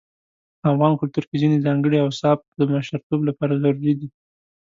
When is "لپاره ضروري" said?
3.29-3.93